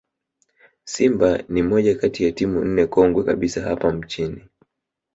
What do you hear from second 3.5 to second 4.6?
hapa nchini